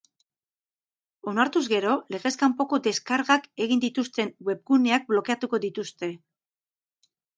Onartuz 1.31 1.61
gero, 1.73 1.91
legez 2.15 2.31
kanpoko 2.43 2.79
deskargak 2.87 3.45
egiten 3.65 3.83
dituzten 3.85 4.33
webguneak 4.49 5.07
blokeatuko 5.15 5.61
dituzte. 5.67 6.11